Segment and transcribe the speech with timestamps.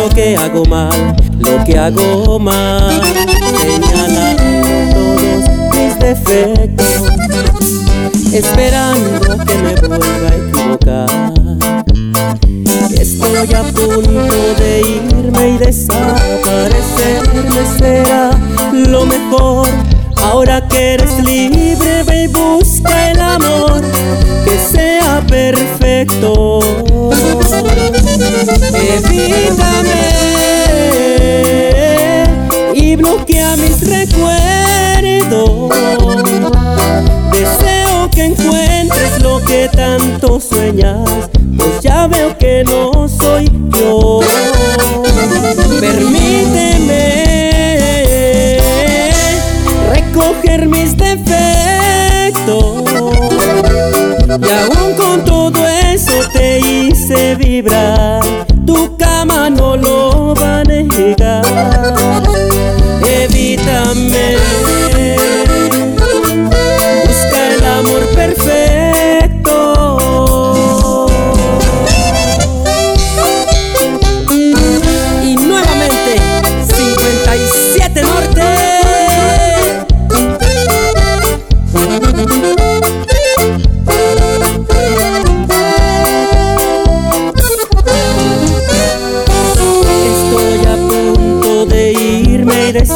[0.00, 3.02] lo que hago mal, lo que hago mal,
[8.32, 11.08] esperando que me vuelva a equivocar.
[12.92, 18.30] Estoy a punto de irme y desaparecerme, será
[18.72, 19.68] lo mejor.
[20.22, 23.82] Ahora que eres libre, ve y busca el amor
[24.44, 26.60] que sea perfecto.
[28.74, 30.10] Evítame
[32.74, 34.49] y bloquea mis recuerdos.
[40.72, 44.20] Pues ya veo que no soy yo.
[45.80, 46.98] Permíteme
[49.92, 52.84] recoger mis defectos.
[54.28, 58.22] Y aún con todo eso te hice vibrar.
[58.64, 61.44] Tu cama no lo va a negar.
[63.04, 64.39] Evítame.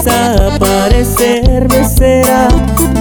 [0.04, 2.48] Desaparecerme será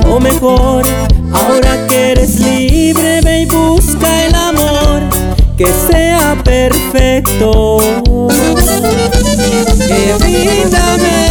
[0.07, 0.85] o mejor
[1.33, 5.01] ahora que eres libre ve y busca el amor
[5.57, 7.79] que sea perfecto
[9.89, 11.23] evítame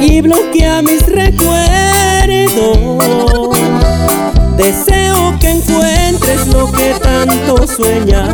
[0.00, 1.64] y bloquea mis recuerdos
[4.56, 8.32] Deseo que encuentres lo que tanto sueñas,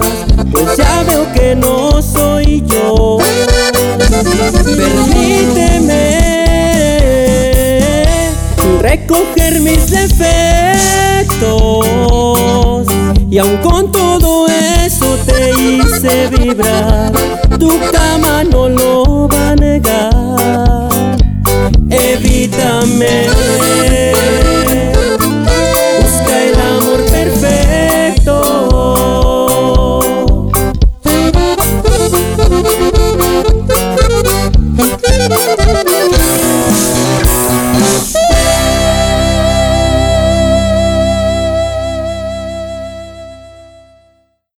[0.52, 2.39] pues ya veo que no soy.
[4.22, 6.20] Permíteme
[8.80, 10.26] recoger mis defectos
[13.30, 17.12] y aun con todo eso te hice vibrar.
[17.58, 20.88] Tu cama no lo va a negar.
[21.88, 23.26] Evítame